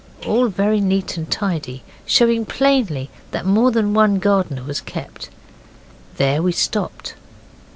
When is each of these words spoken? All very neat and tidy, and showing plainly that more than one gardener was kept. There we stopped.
All 0.25 0.47
very 0.47 0.81
neat 0.81 1.15
and 1.15 1.29
tidy, 1.29 1.83
and 1.99 2.09
showing 2.09 2.43
plainly 2.43 3.11
that 3.29 3.45
more 3.45 3.69
than 3.69 3.93
one 3.93 4.17
gardener 4.17 4.63
was 4.63 4.81
kept. 4.81 5.29
There 6.17 6.41
we 6.41 6.53
stopped. 6.53 7.13